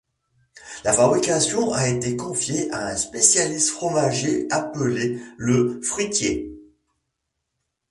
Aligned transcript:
La 0.83 0.93
fabrication 0.93 1.73
a 1.73 1.87
été 1.87 2.17
confiée 2.17 2.71
à 2.71 2.87
un 2.87 2.95
spécialiste 2.95 3.69
fromager 3.69 4.47
appelé 4.49 5.19
le 5.37 5.79
fruitier. 5.83 6.57